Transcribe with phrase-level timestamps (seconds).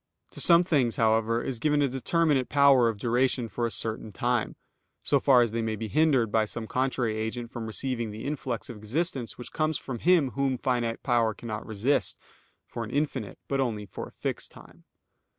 [0.31, 4.55] To some things, however, is given a determinate power of duration for a certain time,
[5.03, 8.67] so far as they may be hindered by some contrary agent from receiving the influx
[8.67, 12.17] of existence which comes from Him Whom finite power cannot resist,
[12.65, 14.85] for an infinite, but only for a fixed time.